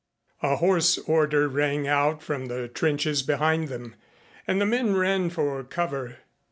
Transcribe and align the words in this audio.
A 0.41 0.55
hoarse 0.55 0.97
order 0.97 1.47
rang 1.47 1.87
out 1.87 2.23
from 2.23 2.47
the 2.47 2.67
trenches 2.67 3.21
behind 3.21 3.67
them 3.67 3.93
and 4.47 4.59
the 4.59 4.65
men 4.65 4.95
ran 4.95 5.29
for 5.29 5.63
cover. 5.63 6.17